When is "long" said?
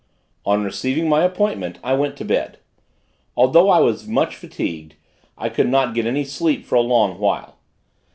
6.81-7.19